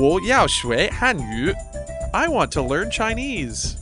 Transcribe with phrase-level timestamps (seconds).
[0.00, 1.52] 我要学汉语.
[2.12, 3.76] I want to learn Chinese.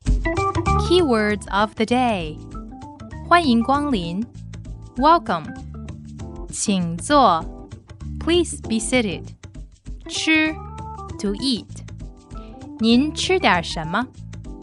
[0.88, 2.38] Keywords of the day
[3.28, 4.24] 欢迎光临
[4.96, 5.44] Welcome
[6.50, 7.44] 请坐
[8.20, 9.24] Please be seated
[10.08, 10.54] 吃
[11.18, 11.66] To eat
[12.78, 14.06] 您吃点什么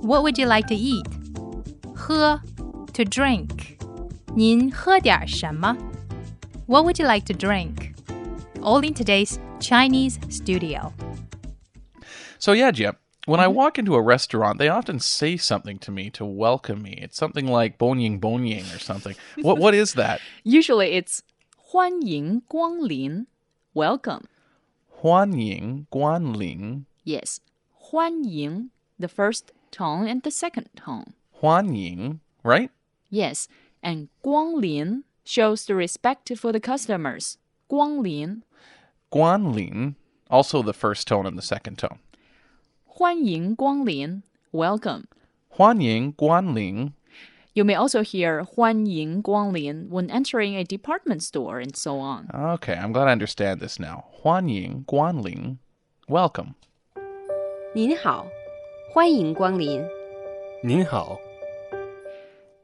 [0.02, 1.06] What would you like to eat
[1.96, 2.42] 喝
[2.94, 3.78] To drink
[4.36, 5.76] 您喝点什么
[6.68, 7.94] What would you like to drink
[8.62, 10.92] All in today's Chinese studio
[12.40, 16.10] So, yeah, Jim, when I walk into a restaurant, they often say something to me
[16.12, 16.92] to welcome me.
[17.02, 19.16] It's something like bonying bonying or something.
[19.42, 20.20] what What is that?
[20.44, 21.22] Usually it's
[21.58, 23.26] 欢迎光临
[23.74, 24.24] Welcome.
[24.88, 27.38] 欢迎光临 Yes,
[27.74, 31.08] 欢迎 the first tone and the second tone.
[31.32, 32.70] 欢迎 right?
[33.12, 33.46] Yes,
[33.82, 37.36] and 光临 shows the respect for the customers.
[37.68, 38.44] 光临
[39.10, 39.96] 光临
[40.30, 41.98] also the first tone and the second tone.
[42.86, 45.06] 欢迎光临 Welcome.
[45.50, 46.94] 欢迎光临
[47.54, 52.28] You may also hear 欢迎光临 when entering a department store and so on.
[52.28, 54.04] Okay, I'm glad I understand this now.
[54.12, 55.58] 欢迎光临
[56.08, 56.56] Welcome.
[57.74, 58.28] 您好，
[58.94, 59.82] 欢迎光临。
[60.64, 61.18] 您好，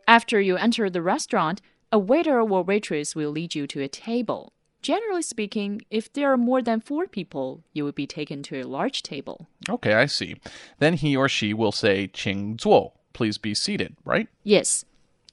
[0.07, 4.53] After you enter the restaurant, a waiter or waitress will lead you to a table.
[4.81, 8.63] Generally speaking, if there are more than four people, you will be taken to a
[8.67, 9.47] large table.
[9.69, 10.35] Okay, I see.
[10.79, 14.27] Then he or she will say 请坐 Please be seated, right?
[14.43, 14.85] Yes,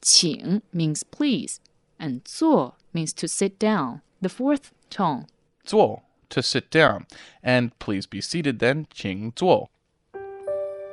[0.02, 1.60] 请 means please,
[1.98, 5.26] and 坐 means to sit down, the fourth tone.
[5.64, 7.06] 坐 to sit down.
[7.42, 9.70] And please be seated then 请坐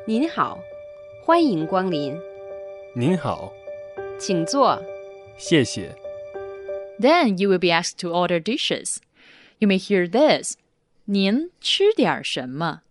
[0.07, 0.59] 您好，
[1.25, 2.17] 欢迎光临，
[2.95, 3.51] 您好，
[4.19, 4.81] 请坐。
[5.37, 5.95] 谢谢。
[6.99, 8.97] Then you will be asked to order dishes.
[9.59, 10.55] You may hear this.
[11.05, 12.81] 您吃点什么?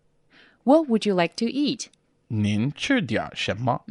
[0.64, 1.86] What would you like to eat?
[2.28, 3.82] 您吃点什么？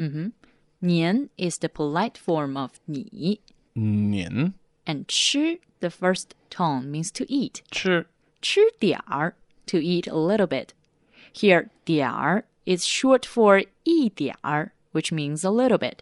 [0.80, 3.40] 您 is the polite form of 你,
[3.74, 4.54] 您
[4.86, 7.62] and 吃 the first tone means to eat.
[7.72, 8.08] 吃
[8.42, 10.70] 吃点儿 to eat a little bit.
[11.34, 16.00] Here 点儿 is short for 一点儿 which means a little bit.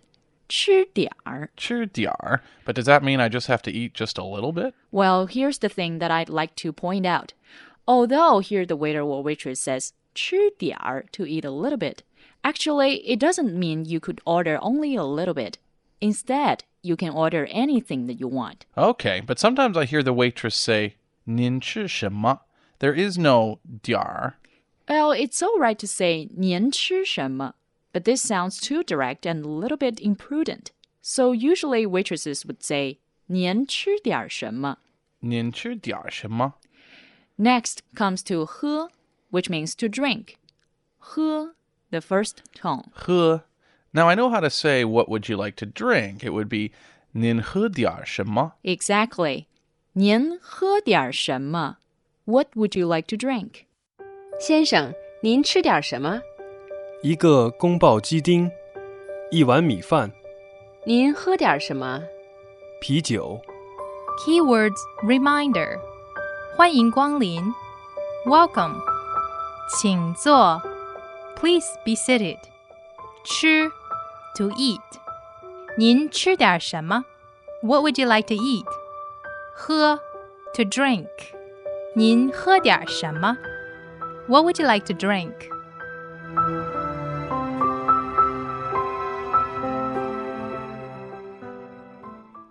[0.47, 4.73] 吃点儿吃点儿 But does that mean I just have to eat just a little bit?
[4.91, 7.33] Well, here's the thing that I'd like to point out.
[7.87, 12.03] Although here the waiter or waitress says 吃点儿 to eat a little bit,
[12.43, 15.57] actually it doesn't mean you could order only a little bit.
[16.01, 18.65] Instead, you can order anything that you want.
[18.77, 22.41] Okay, but sometimes I hear the waitress say 您吃什么
[22.79, 24.33] There is no 点儿
[24.87, 27.53] Well, it's all right to say 您吃什么,
[27.95, 30.71] but this sounds too direct and a little bit imprudent.
[31.01, 34.77] So usually waitresses would say 您吃点什么.
[35.19, 36.55] 您吃点什么
[37.37, 38.89] Next comes to 喝,
[39.31, 40.35] which means to drink.
[40.99, 41.53] 喝,
[41.89, 42.85] the first tone.
[42.93, 43.43] 喝
[43.93, 46.23] Now I know how to say what would you like to drink.
[46.23, 46.71] It would be
[47.13, 49.45] 您喝点什么 Exactly.
[49.93, 51.77] 您喝点什么?
[52.25, 53.65] What would you like to drink?
[54.39, 56.21] 先生，您吃点什么？
[57.05, 58.51] 一个宫保鸡丁，
[59.31, 60.11] 一碗米饭，
[60.85, 62.01] 您喝点什么？
[62.79, 63.41] 啤酒。
[64.19, 65.79] Keywords reminder
[66.55, 67.41] 欢迎光临
[68.25, 68.75] Welcome
[69.69, 70.61] 请坐
[71.37, 72.37] Please be seated
[73.23, 73.71] 吃
[74.35, 74.81] To eat
[75.77, 77.05] 您吃点什么
[77.63, 78.65] What would you like to eat
[79.55, 79.99] 喝
[80.55, 81.07] To drink
[81.95, 83.37] 您喝点什么
[84.27, 85.33] What would you like to drink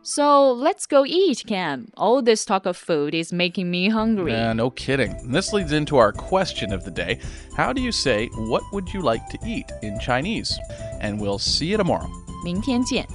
[0.04, 1.88] So let's go eat, Cam.
[1.96, 4.32] All this talk of food is making me hungry.
[4.32, 5.10] Yeah, no kidding.
[5.10, 7.20] And this leads into our question of the day.
[7.54, 10.58] How do you say, what would you like to eat in Chinese?
[11.00, 12.08] And we'll see you tomorrow.
[12.42, 13.06] 明天见。